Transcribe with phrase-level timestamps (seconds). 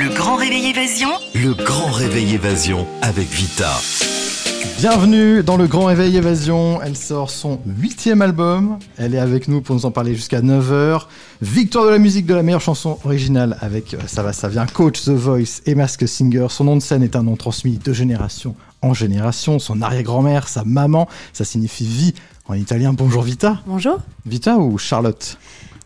[0.00, 3.70] Le grand réveil évasion Le grand réveil évasion avec Vita.
[4.78, 6.80] Bienvenue dans le Grand Réveil Évasion.
[6.80, 8.78] Elle sort son huitième album.
[8.96, 11.02] Elle est avec nous pour nous en parler jusqu'à 9h.
[11.42, 14.64] Victoire de la musique de la meilleure chanson originale avec euh, Ça va, ça vient,
[14.64, 16.46] Coach The Voice et Mask Singer.
[16.48, 19.58] Son nom de scène est un nom transmis de génération en génération.
[19.58, 22.14] Son arrière-grand-mère, sa maman, ça signifie vie
[22.48, 22.94] en italien.
[22.94, 23.58] Bonjour Vita.
[23.66, 23.98] Bonjour.
[24.24, 25.36] Vita ou Charlotte?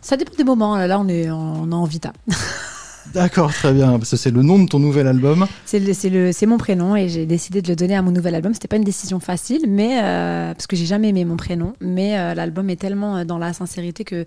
[0.00, 0.76] Ça dépend des moments.
[0.76, 2.12] Là, on est en, en Vita.
[3.12, 5.46] D'accord, très bien, parce que c'est le nom de ton nouvel album.
[5.66, 8.10] C'est le- c'est le- c'est mon prénom et j'ai décidé de le donner à mon
[8.10, 8.54] nouvel album.
[8.54, 11.74] C'était pas une décision facile, mais euh, parce que j'ai jamais aimé mon prénom.
[11.80, 14.24] Mais euh, l'album est tellement euh, dans la sincérité que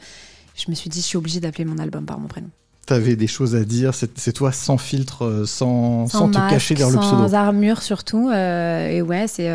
[0.55, 2.49] je me suis dit, je suis obligée d'appeler mon album par mon prénom.
[2.85, 7.01] T'avais des choses à dire, c'est toi sans filtre, sans, sans, te cacher derrière le
[7.01, 7.27] pseudo.
[7.27, 8.29] Sans armure surtout.
[8.29, 9.49] euh, et ouais, c'est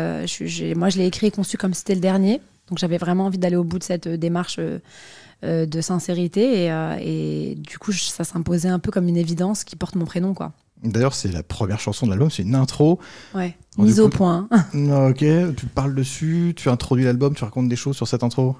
[0.75, 2.41] moi je l'ai écrit et conçu comme c'était le dernier.
[2.69, 4.59] Donc j'avais vraiment envie d'aller au bout de cette démarche
[5.43, 9.63] euh, de sincérité et, euh, et du coup ça s'imposait un peu comme une évidence
[9.63, 10.53] qui porte mon prénom quoi.
[10.83, 12.99] D'ailleurs, c'est la première chanson de l'album, c'est une intro.
[13.33, 13.55] Ouais.
[13.77, 14.49] Mise au point.
[14.73, 18.57] Ok, tu parles dessus, tu introduis l'album, tu racontes des choses sur cette intro?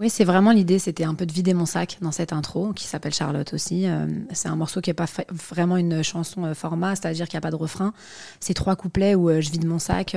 [0.00, 2.86] Oui, c'est vraiment l'idée, c'était un peu de vider mon sac dans cette intro, qui
[2.86, 3.86] s'appelle Charlotte aussi.
[3.86, 7.38] Euh, c'est un morceau qui n'est pas vraiment une chanson euh, format, c'est-à-dire qu'il n'y
[7.38, 7.92] a pas de refrain.
[8.40, 10.16] C'est trois couplets où euh, je vide mon sac,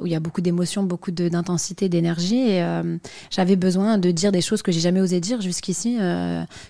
[0.00, 2.58] où il y a beaucoup d'émotions, beaucoup d'intensité, d'énergie.
[3.30, 5.98] J'avais besoin de dire des choses que j'ai jamais osé dire jusqu'ici,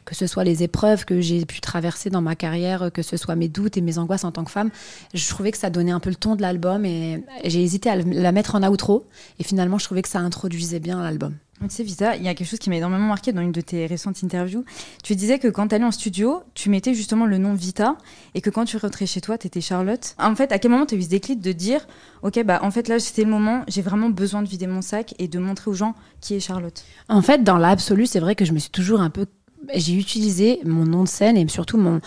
[0.05, 3.35] que ce soit les épreuves que j'ai pu traverser dans ma carrière, que ce soit
[3.35, 4.71] mes doutes et mes angoisses en tant que femme.
[5.15, 7.97] Je trouvais que ça donnait un peu le ton de l'album et j'ai hésité à
[7.97, 9.07] la mettre en outro.
[9.39, 11.35] Et finalement, je trouvais que ça introduisait bien l'album.
[11.63, 13.63] Tu sais, Vita, il y a quelque chose qui m'a énormément marqué dans une de
[13.63, 14.65] tes récentes interviews.
[15.03, 17.97] Tu disais que quand tu allais en studio, tu mettais justement le nom Vita
[18.35, 20.15] et que quand tu rentrais chez toi, tu étais Charlotte.
[20.19, 21.87] En fait, à quel moment tu as eu ce déclic de dire
[22.23, 25.15] Ok, bah en fait là, c'était le moment, j'ai vraiment besoin de vider mon sac
[25.19, 26.85] et de montrer aux gens qui est Charlotte?
[27.09, 29.27] En fait, dans l'absolu, c'est vrai que je me suis toujours un peu.
[29.75, 32.01] J'ai utilisé mon nom de scène et surtout mon,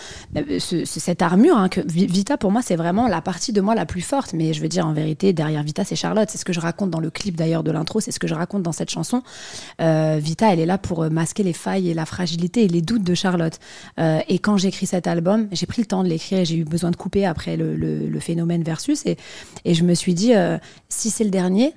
[0.60, 1.58] ce- cette armure.
[1.58, 4.34] hein, que Vi- Vita, pour moi, c'est vraiment la partie de moi la plus forte.
[4.34, 6.30] Mais je veux dire, en vérité, derrière Vita, c'est Charlotte.
[6.32, 8.00] C'est ce que je raconte dans le clip d'ailleurs de l'intro.
[8.00, 9.24] C'est ce que je raconte dans cette chanson.
[9.81, 12.81] Euh, Vita, elle est là pour euh, masquer les failles et la fragilité et les
[12.81, 13.59] doutes de Charlotte.
[14.00, 16.64] Euh, et quand j'écris cet album, j'ai pris le temps de l'écrire et j'ai eu
[16.66, 19.06] besoin de couper après le, le- phénomène versus.
[19.06, 19.18] Et,
[19.66, 20.34] et je me suis dit,
[20.90, 21.74] si c'est le dernier,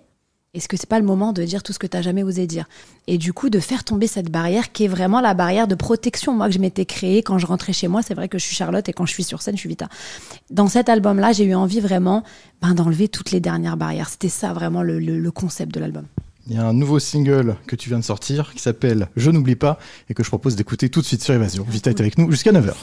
[0.54, 2.46] est-ce que c'est pas le moment de dire tout ce que tu n'as jamais osé
[2.46, 2.66] dire?
[3.06, 6.34] Et du coup, de faire tomber cette barrière qui est vraiment la barrière de protection,
[6.34, 8.02] moi, que je m'étais créée quand je rentrais chez moi.
[8.02, 9.88] C'est vrai que je suis Charlotte et quand je suis sur scène, je suis Vita.
[10.50, 12.22] Dans cet album-là, j'ai eu envie vraiment
[12.60, 14.10] ben, d'enlever toutes les dernières barrières.
[14.10, 16.04] C'était ça vraiment le, le- le concept de l'album.
[16.48, 19.56] Il y a un nouveau single que tu viens de sortir qui s'appelle Je n'oublie
[19.56, 19.78] pas
[20.10, 21.64] et que je propose d'écouter tout de suite sur Évasion.
[21.66, 22.74] Vita est avec nous jusqu'à 9h.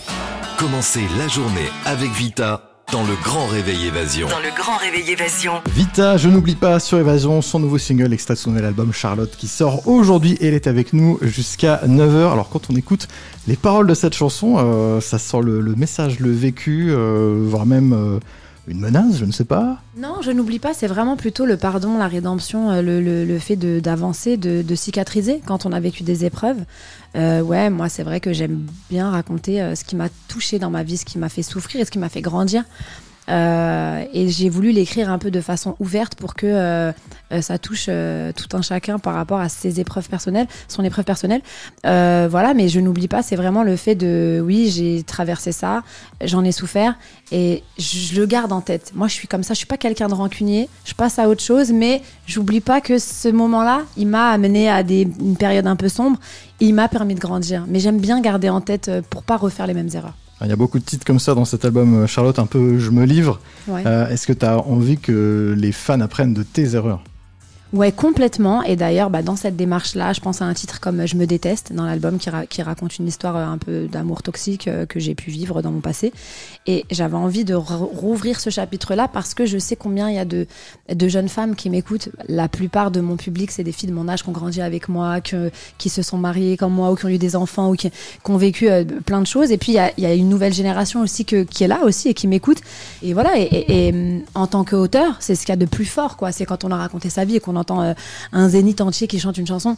[0.58, 4.28] Commencez la journée avec Vita dans le grand réveil évasion.
[4.28, 5.54] Dans le grand réveil évasion.
[5.70, 9.36] Vita, je n'oublie pas sur Évasion, son nouveau single extrait de son nouvel album Charlotte
[9.38, 12.32] qui sort aujourd'hui et elle est avec nous jusqu'à 9h.
[12.32, 13.08] Alors quand on écoute
[13.48, 17.66] les paroles de cette chanson, euh, ça sent le, le message, le vécu, euh, voire
[17.66, 18.20] même euh,
[18.70, 19.82] une menace, je ne sais pas.
[19.98, 23.56] Non, je n'oublie pas, c'est vraiment plutôt le pardon, la rédemption, euh, le, le- fait
[23.56, 26.60] d'avancer, de, de cicatriser quand on a vécu des épreuves.
[27.16, 30.70] Euh, ouais, moi, c'est vrai que j'aime bien raconter euh, ce qui m'a touché dans
[30.70, 32.64] ma vie, ce qui m'a fait souffrir et ce qui m'a fait grandir.
[33.30, 36.92] Euh, et j'ai voulu l'écrire un peu de façon ouverte pour que euh,
[37.32, 41.42] euh, ça touche tout un chacun par rapport à ses épreuves personnelles, son épreuve personnelle.
[41.84, 45.84] Voilà, mais je n'oublie pas, c'est vraiment le fait de, oui, j'ai traversé ça,
[46.24, 46.96] j'en ai souffert
[47.32, 48.92] et je le garde en tête.
[48.96, 51.42] Moi, je suis comme ça, je suis pas quelqu'un de rancunier, je passe à autre
[51.42, 55.90] chose, mais j'oublie pas que ce moment-là, il m'a amené à une période un peu
[55.90, 56.20] sombre,
[56.60, 57.66] il m'a permis de grandir.
[57.68, 60.16] Mais j'aime bien garder en tête pour pas refaire les mêmes erreurs.
[60.42, 62.80] Il y a beaucoup de titres comme ça dans cet album euh, Charlotte, un peu
[62.80, 63.40] Je me livre.
[63.68, 63.84] Ouais.
[63.86, 67.04] Euh, Est-ce que tu as envie que les fans apprennent de tes erreurs?
[67.72, 68.64] Ouais, complètement.
[68.64, 71.72] Et d'ailleurs, bah, dans cette démarche-là, je pense à un titre comme Je me déteste
[71.72, 75.00] dans l'album qui, ra- qui raconte une histoire euh, un peu d'amour toxique euh, que
[75.00, 76.12] j'ai pu vivre dans mon passé.
[76.66, 80.26] Et j'avais envie de rouvrir ce chapitre-là parce que je sais combien il y a
[80.26, 80.48] de,
[81.08, 82.10] jeunes femmes qui m'écoutent.
[82.28, 84.90] La plupart de mon public, c'est des filles de mon âge qui ont grandi avec
[84.90, 87.92] moi, qui se sont mariées comme moi ou qui ont eu des enfants ou qui,
[88.26, 89.52] ont vécu euh, plein de choses.
[89.52, 92.28] Et puis, il y a, une nouvelle génération aussi qui est là aussi et qui
[92.28, 92.62] m'écoute.
[93.04, 96.18] Et voilà, et, hum, en tant qu'auteur, c'est ce qu'il y a de plus fort,
[96.18, 96.32] quoi.
[96.32, 97.94] C'est quand on a raconté sa vie et qu'on entend euh,
[98.34, 99.78] un zénith entier qui chante une chanson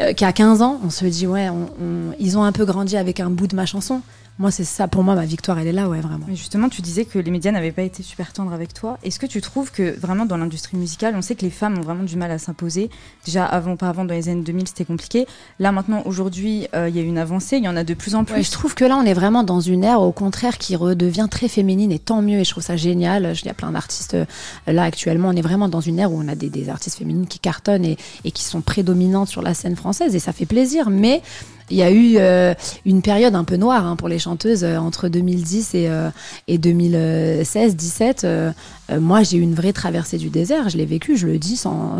[0.00, 2.64] euh, qui a 15 ans, on se dit, ouais, on- on- ils ont un peu
[2.64, 4.00] grandi avec un bout de ma chanson.
[4.38, 6.24] Moi, c'est ça, pour moi, ma victoire, elle est là, ouais, vraiment.
[6.26, 8.98] Mais justement, tu disais que les médias n'avaient pas été super tendres avec toi.
[9.02, 11.82] Est-ce que tu trouves que vraiment dans l'industrie musicale, on sait que les femmes ont
[11.82, 12.88] vraiment du mal à s'imposer
[13.26, 15.26] Déjà, avant, pas avant, dans les années 2000, c'était compliqué.
[15.58, 18.14] Là, maintenant, aujourd'hui, euh, il y a une avancée, il y en a de plus
[18.14, 18.36] en plus.
[18.36, 21.28] Ouais, je trouve que là, on est vraiment dans une ère, au contraire, qui redevient
[21.30, 22.38] très féminine et tant mieux.
[22.38, 23.34] Et je trouve ça génial.
[23.42, 24.24] Il y a plein d'artistes euh,
[24.66, 25.28] là actuellement.
[25.28, 27.84] On est vraiment dans une ère où on a des, des artistes féminines qui cartonnent
[27.84, 30.88] et, et qui sont prédominantes sur la scène française et ça fait plaisir.
[30.88, 31.22] Mais
[31.72, 32.52] Il y a eu euh,
[32.84, 36.10] une période un peu noire hein, pour les chanteuses euh, entre 2010 et, euh,
[36.46, 38.24] et 2016-17.
[38.24, 38.52] euh,
[38.90, 40.68] euh, moi, j'ai eu une vraie traversée du désert.
[40.68, 41.98] Je l'ai vécu, je le dis sans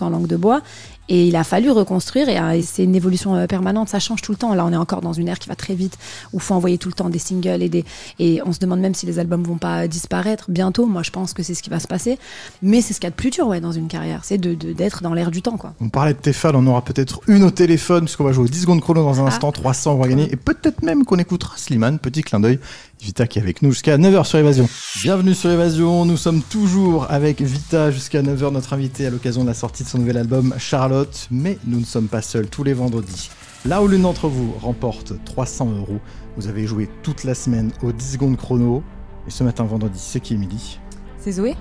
[0.00, 0.62] langue de bois.
[1.08, 2.28] Et il a fallu reconstruire.
[2.28, 3.88] Et, euh, et c'est une évolution euh, permanente.
[3.88, 4.54] Ça change tout le temps.
[4.54, 5.98] Là, on est encore dans une ère qui va très vite,
[6.32, 7.84] où il faut envoyer tout le temps des singles et des.
[8.18, 10.86] Et on se demande même si les albums vont pas disparaître bientôt.
[10.86, 12.18] Moi, je pense que c'est ce qui va se passer.
[12.62, 14.20] Mais c'est ce qu'il y a de plus dur, ouais, dans une carrière.
[14.24, 15.74] C'est de, d'être dans l'air du temps, quoi.
[15.80, 18.48] On parlait de tes fans, on aura peut-être une au téléphone, puisqu'on va jouer aux
[18.48, 19.28] 10 secondes chrono dans un Ah.
[19.28, 22.58] instant, 300 on va gagner, et peut-être même qu'on écoutera Slimane, petit clin d'œil.
[23.00, 24.68] Vita qui est avec nous jusqu'à 9h sur Évasion.
[25.02, 29.48] Bienvenue sur Évasion, nous sommes toujours avec Vita jusqu'à 9h, notre invité à l'occasion de
[29.48, 32.72] la sortie de son nouvel album Charlotte, mais nous ne sommes pas seuls tous les
[32.74, 33.30] vendredis.
[33.64, 36.00] Là où l'une d'entre vous remporte 300 euros,
[36.36, 38.82] vous avez joué toute la semaine aux 10 secondes chrono,
[39.26, 40.80] et ce matin vendredi, c'est qui Émilie?
[41.18, 41.54] C'est Zoé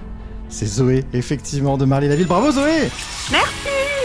[0.50, 2.28] C'est Zoé, effectivement, de Marly-la-Ville.
[2.28, 2.90] Bravo Zoé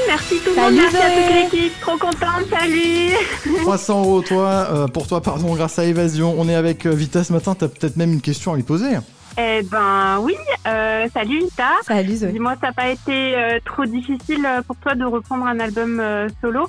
[0.08, 1.42] Merci tout le monde, merci à Zoé.
[1.50, 3.12] toute l'équipe, trop contente, salut
[3.62, 6.34] 300 euros, toi, euh, pour toi, pardon, grâce à Évasion.
[6.38, 8.96] On est avec euh, Vita ce matin, t'as peut-être même une question à lui poser.
[9.38, 10.34] Eh ben oui,
[10.66, 11.68] euh, salut Vita.
[11.82, 12.32] Salut Zoé.
[12.32, 16.00] Dis-moi, ça n'a pas été euh, trop difficile euh, pour toi de reprendre un album
[16.00, 16.68] euh, solo?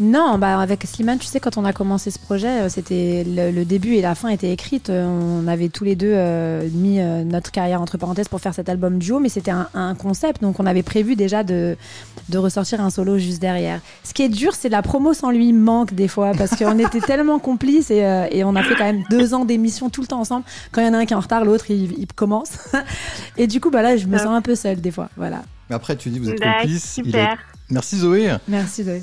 [0.00, 3.50] Non, bah avec Slimane, tu sais, quand on a commencé ce projet, euh, c'était le,
[3.50, 4.88] le début et la fin étaient écrites.
[4.88, 8.54] Euh, On avait tous les deux euh, mis euh, notre carrière entre parenthèses pour faire
[8.54, 11.76] cet album duo, mais c'était un, un concept, donc on avait prévu déjà de,
[12.30, 13.80] de ressortir un solo juste derrière.
[14.02, 17.00] Ce qui est dur, c'est la promo sans lui manque des fois, parce qu'on était
[17.00, 20.06] tellement complices et, euh, et on a fait quand même deux ans d'émission tout le
[20.06, 20.46] temps ensemble.
[20.72, 22.52] Quand il y en a un qui est en retard, l'autre il, il commence.
[23.36, 24.18] et du coup, bah là, je me Ah.
[24.20, 25.10] sens un peu seule des fois.
[25.18, 25.42] Voilà.
[25.68, 26.90] Mais après, tu dis, vous êtes Bah, complices.
[26.94, 27.32] Super.
[27.32, 27.36] est-
[27.74, 28.30] Merci Zoé.
[28.48, 29.02] Merci Zoé.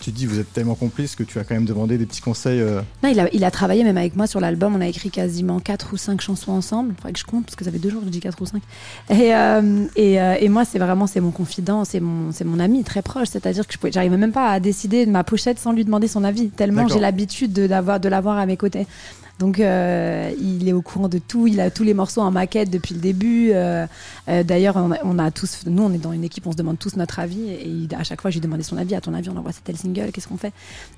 [0.00, 2.60] Tu dis, vous êtes tellement complices que tu as quand même demandé des petits conseils.
[2.60, 4.74] euh, Non, il a, il a travaillé même avec moi sur l'album.
[4.76, 6.90] On a écrit quasiment 4 ou 5 chansons ensemble.
[6.92, 8.40] Il faudrait que je compte parce que ça fait deux jours que je dis 4
[8.40, 8.62] ou 5.
[9.10, 12.60] Et, euh, et, euh, et moi, c'est vraiment c'est mon confident, c'est mon, c'est mon
[12.60, 13.28] ami très proche.
[13.32, 16.06] C'est-à-dire que je pouvais, j'arrivais même pas à décider de ma pochette sans lui demander
[16.08, 16.48] son avis.
[16.50, 16.94] Tellement D'accord.
[16.96, 18.86] j'ai l'habitude de, d'avoir, de l'avoir à mes côtés.
[19.38, 22.70] Donc euh, il est au courant de tout, il a tous les morceaux en maquette
[22.70, 23.50] depuis le début.
[23.52, 23.86] Euh,
[24.28, 26.56] euh, d'ailleurs, on a, on a tous, nous on est dans une équipe, on se
[26.56, 28.96] demande tous notre avis et il- à chaque fois je lui demandais son avis.
[28.96, 30.52] À ton avis, on envoie tel single, qu'est-ce qu'on fait?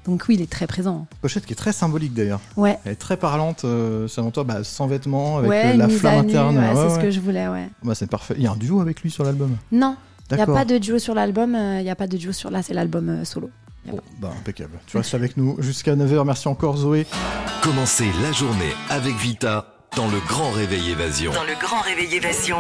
[0.07, 1.07] Donc oui, il est très présent.
[1.21, 2.41] Pochette qui est très symbolique d'ailleurs.
[2.57, 2.79] Ouais.
[2.85, 6.27] Elle est très parlante, euh, selon toi, bah, sans vêtements, avec ouais, euh, la flamme
[6.27, 6.59] nu, interne.
[6.59, 7.69] ouais, Ouais, c'est ce que je voulais, ouais.
[7.83, 8.35] Bah, c'est parfait.
[8.37, 9.57] Il y a un duo avec lui sur l'album?
[9.73, 9.97] Non,
[10.31, 12.51] il n'y a pas de duo sur l'album, il n'y a pas de duo sur
[12.51, 13.51] là, c'est l'album euh, solo.
[13.87, 14.79] Bon, bah, impeccable.
[14.87, 16.25] Tu restes avec nous jusqu'à 9h.
[16.25, 17.07] Merci encore Zoé.
[17.63, 21.33] Commencez la journée avec Vita dans le grand réveil évasion.
[21.33, 22.59] Dans le grand réveil évasion.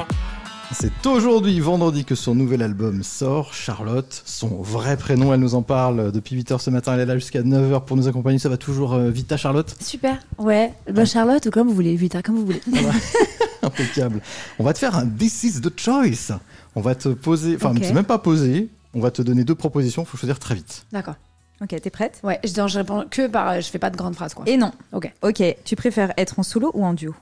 [0.72, 3.52] C'est aujourd'hui, vendredi, que son nouvel album sort.
[3.54, 6.94] Charlotte, son vrai prénom, elle nous en parle depuis 8h ce matin.
[6.94, 8.38] Elle est là jusqu'à 9h pour nous accompagner.
[8.38, 9.74] Ça va toujours euh, Vita Charlotte?
[9.80, 10.72] Super, ouais.
[10.90, 12.62] Bah, Charlotte, ou comme vous voulez, Vita, comme vous voulez.
[13.62, 14.22] Impeccable.
[14.58, 16.32] On va te faire un This is the choice.
[16.76, 17.80] On va te poser, enfin, Ok.
[17.82, 18.68] c'est même pas poser.
[18.94, 20.04] On va te donner deux propositions.
[20.04, 20.86] Faut choisir très vite.
[20.92, 21.16] D'accord.
[21.60, 22.20] Ok, t'es prête?
[22.22, 23.60] Ouais, je, non, je réponds que par.
[23.60, 24.44] Je fais pas de grandes phrases, quoi.
[24.48, 24.72] Et non.
[24.92, 25.12] Ok.
[25.22, 27.14] Ok, tu préfères être en solo ou en duo?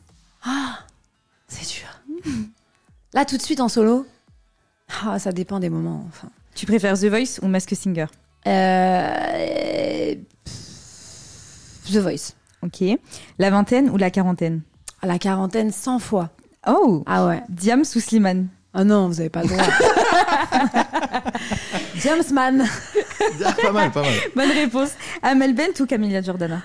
[0.45, 0.79] Ah,
[1.49, 2.33] c'est dur.
[3.15, 4.07] Là, tout de suite en solo?
[5.05, 6.29] Ah, ça dépend des moments, enfin.
[6.55, 8.07] Tu préfères The Voice ou Mask Singer?
[8.47, 10.15] Euh...
[11.91, 12.35] The Voice.
[12.63, 12.83] Ok.
[13.39, 14.63] La vingtaine ou la quarantaine?
[15.01, 16.31] À la quarantaine, 100 fois.
[16.67, 17.43] Oh Ah ouais.
[17.49, 18.49] Diams ou Slimane?
[18.75, 19.63] Ah non, vous avez pas le droit.
[21.97, 22.65] James Man.
[23.63, 24.13] pas mal, pas mal.
[24.37, 24.91] Bonne réponse.
[25.23, 26.63] Amel Bent ou Camilla Jordana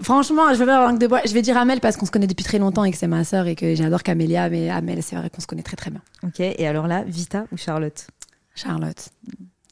[0.00, 1.20] Franchement, je vais faire la langue de bois.
[1.26, 3.24] Je vais dire Amel parce qu'on se connaît depuis très longtemps et que c'est ma
[3.24, 4.48] sœur et que j'adore Camélia.
[4.48, 6.00] Mais Amel, c'est vrai qu'on se connaît très très bien.
[6.24, 8.06] Ok, et alors là, Vita ou Charlotte?
[8.54, 9.10] Charlotte.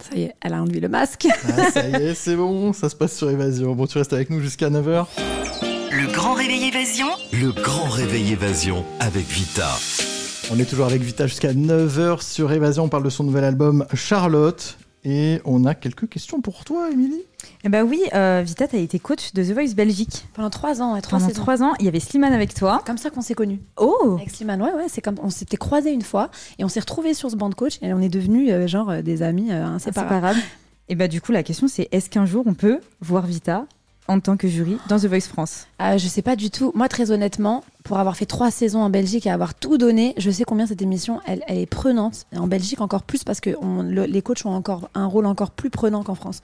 [0.02, 1.26] Ça y est, elle a enlevé le masque.
[1.30, 2.72] Ah, ça y est, c'est bon.
[2.72, 3.74] Ça se passe sur Évasion.
[3.74, 5.06] Bon, tu restes avec nous jusqu'à 9h.
[5.92, 7.08] Le grand réveil évasion.
[7.32, 9.68] Le grand réveil évasion avec Vita.
[10.52, 12.84] On est toujours avec Vita jusqu'à 9h sur Évasion.
[12.84, 14.78] On parle de son nouvel album Charlotte.
[15.02, 17.22] Et on a quelques questions pour toi, Émilie.
[17.64, 20.26] Eh ben oui, euh, Vita, t'as été coach de The Voice Belgique.
[20.34, 21.40] Pendant trois ans, et trois Pendant saisons.
[21.40, 22.76] trois ans, il y avait Slimane avec toi.
[22.80, 23.60] C'est comme ça qu'on s'est connus.
[23.78, 26.80] Oh Avec Slimane, ouais, ouais, c'est comme on s'était croisés une fois et on s'est
[26.80, 29.50] retrouvés sur ce banc de coach et on est devenus euh, genre euh, des amis
[29.52, 30.14] euh, inséparables.
[30.26, 30.40] Inséparable.
[30.90, 33.64] Et bah du coup, la question c'est est-ce qu'un jour on peut voir Vita
[34.08, 35.66] en tant que jury dans The Voice France?
[35.80, 36.72] Euh, je sais pas du tout.
[36.74, 40.30] Moi, très honnêtement, pour avoir fait trois saisons en Belgique et avoir tout donné, je
[40.30, 42.24] sais combien cette émission, elle, est prenante.
[42.36, 43.50] En Belgique, encore plus parce que
[44.06, 46.40] les coachs ont encore un rôle encore plus prenant qu'en France.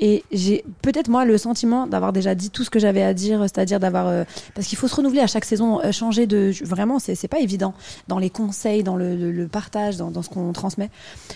[0.00, 3.42] Et j'ai peut-être moi le sentiment d'avoir déjà dit tout ce que j'avais à dire,
[3.42, 6.98] c'est-à-dire d'avoir euh, parce qu'il faut se renouveler à chaque saison, euh, changer de vraiment,
[6.98, 7.74] c'est pas évident
[8.06, 10.88] dans les conseils, dans le, partage, dans, ce qu'on transmet.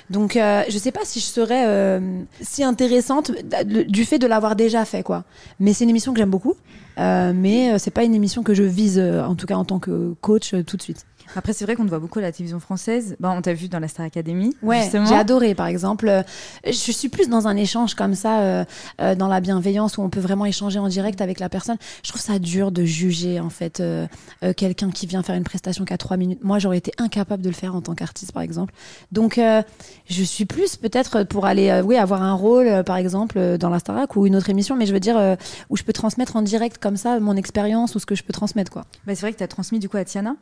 [0.08, 3.32] Donc, euh, je sais pas si je serais euh, si intéressante
[3.66, 5.24] du fait de l'avoir déjà fait, quoi.
[5.60, 6.54] Mais c'est une émission que j'aime beaucoup.
[6.98, 9.64] Euh, mais euh, c'est pas une émission que je vise, euh, en tout cas en
[9.64, 11.06] tant que coach, euh, tout de suite.
[11.36, 13.16] Après, c'est vrai qu'on te voit beaucoup à la télévision française.
[13.20, 14.54] Bah, on t'a vu dans la Star Academy.
[14.62, 15.06] Ouais, justement.
[15.06, 16.24] j'ai adoré par exemple.
[16.66, 18.64] Je suis plus dans un échange comme ça, euh,
[19.00, 21.76] euh, dans la bienveillance où on peut vraiment échanger en direct avec la personne.
[22.02, 24.06] Je trouve ça dur de juger en fait euh,
[24.56, 26.40] quelqu'un qui vient faire une prestation qu'à trois minutes.
[26.42, 28.74] Moi, j'aurais été incapable de le faire en tant qu'artiste par exemple.
[29.10, 29.40] Donc,
[30.08, 34.16] je suis plus peut-être pour aller, oui, avoir un rôle par exemple dans la Starac
[34.16, 35.36] ou une autre émission, mais je veux dire
[35.70, 38.32] où je peux transmettre en direct comme ça mon expérience ou ce que je peux
[38.34, 38.82] transmettre quoi.
[39.06, 40.36] Bah, c'est vrai que tu as transmis du coup à Tiana.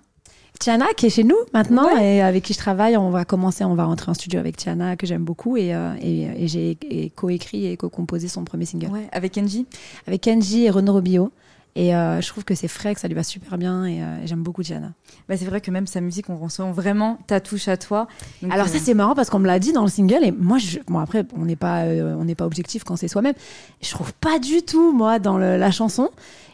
[0.59, 3.75] Tiana qui est chez nous maintenant et avec qui je travaille, on va commencer, on
[3.75, 6.77] va rentrer en studio avec Tiana que j'aime beaucoup et, euh, et, et j'ai
[7.15, 9.67] coécrit et co-composé son premier single Ouais, avec Kenji.
[10.09, 11.31] avec Kenji et Renaud Robillot.
[11.77, 14.23] Et euh, je trouve que c'est frais, que ça lui va super bien et, euh,
[14.23, 14.93] et j'aime beaucoup Tiana.
[15.29, 18.09] Bah, c'est vrai que même sa musique, on ressent vraiment ta touche à toi.
[18.43, 20.33] Donc, Alors euh, ça c'est marrant parce qu'on me l'a dit dans le single et
[20.33, 23.35] moi je, bon après on n'est pas euh, on n'est pas objectif quand c'est soi-même.
[23.81, 26.11] Je trouve pas du tout moi dans le- la chanson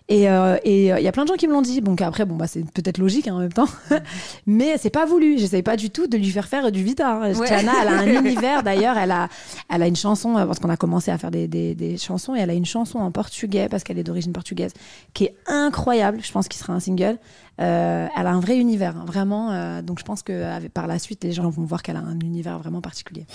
[0.08, 1.80] et euh, et il y a plein de gens qui me l'ont dit.
[1.80, 3.68] Donc après bon bah c'est peut-être logique hein, en même temps,
[4.46, 5.38] mais c'est pas voulu.
[5.38, 7.10] J'essaye pas du tout de lui faire faire du Vita.
[7.22, 7.32] hein.
[7.34, 7.46] Ouais.
[7.46, 8.96] Tiana elle a un univers d'ailleurs.
[8.98, 9.28] Elle a
[9.68, 12.34] elle a une chanson euh, parce qu'on a commencé à faire des, des, des chansons
[12.36, 14.72] et elle a une chanson en portugais parce qu'elle est d'origine portugaise
[15.14, 16.18] qui est incroyable.
[16.22, 17.18] Je pense qu'il sera un single.
[17.60, 19.50] Euh, elle a un vrai univers, hein, vraiment.
[19.50, 22.00] euh, donc je pense que avec- par la suite, les gens vont voir qu'elle a
[22.00, 23.26] un univers vraiment particulier.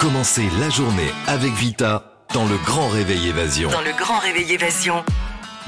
[0.00, 3.68] Commencez la journée avec Vita dans le Grand Réveil Évasion.
[3.70, 5.02] Dans le grand réveil évasion.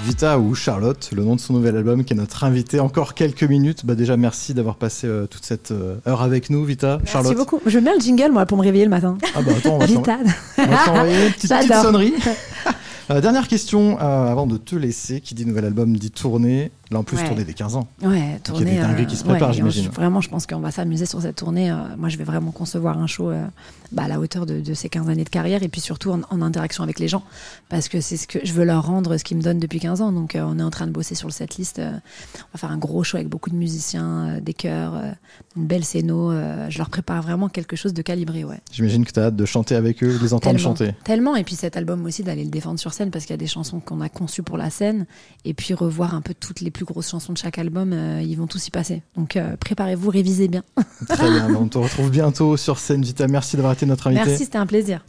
[0.05, 2.81] Vita ou Charlotte, le nom de son nouvel album qui est notre invité.
[2.81, 3.85] Encore quelques minutes.
[3.85, 7.01] Bah déjà merci d'avoir passé euh, toute cette euh, heure avec nous, Vita.
[7.05, 7.33] Charlotte.
[7.33, 7.61] Merci beaucoup.
[7.67, 9.19] Je mets le jingle moi pour me réveiller le matin.
[9.35, 12.15] Ah bah attends, on va t'envoyer une petite, petite sonnerie.
[13.11, 15.21] Euh, dernière question avant de te laisser.
[15.21, 16.71] Qui dit nouvel album dit tournée.
[16.91, 17.27] Là en plus Ouais.
[17.29, 17.87] tournée des 15 ans.
[18.03, 18.79] Ouais, il y a des tournée.
[18.81, 19.89] dingueries qui se préparent, ouais, j'imagine.
[19.91, 21.71] Vraiment, je pense qu'on va s'amuser sur cette tournée.
[21.71, 23.47] Euh, moi, je vais vraiment concevoir un show euh,
[23.93, 26.21] bah, à la hauteur de, de ces 15 années de carrière et puis surtout en,
[26.31, 27.23] en interaction avec les gens
[27.69, 30.01] parce que c'est ce que je veux leur rendre, ce qu'ils me donnent depuis 15
[30.01, 30.11] ans.
[30.11, 31.79] Donc, euh, on est en train de bosser sur le setlist.
[31.81, 31.93] on
[32.55, 34.95] va faire un gros show avec beaucoup de musiciens, des chœurs,
[35.57, 36.33] une belle scéno.
[36.69, 38.59] je leur prépare vraiment quelque chose de calibré, ouais.
[38.73, 40.95] J'imagine que tu as hâte de chanter avec eux, de les entendre Tellement, chanter.
[41.05, 41.37] tellement.
[41.37, 43.47] Et puis cet album aussi d'aller le défendre sur scène parce qu'il y a des
[43.47, 45.07] chansons qu'on a conçues pour la scène
[45.45, 48.37] et puis revoir un peu toutes les plus grosses chansons de chaque album, euh, ils
[48.37, 49.03] vont tous y passer.
[49.15, 50.63] Donc euh, préparez-vous, révisez bien.
[51.09, 51.55] Très bien.
[51.55, 53.29] On te retrouve bientôt sur scène, Vita.
[53.29, 54.25] Merci d'avoir été notre invité.
[54.25, 55.05] Merci, c'était un plaisir.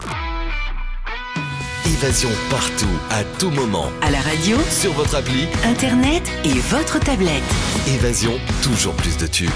[1.85, 3.85] Évasion partout, à tout moment.
[4.01, 7.41] À la radio, Sur votre appli, Internet et votre tablette.
[7.87, 9.49] Évasion, toujours plus de tubes.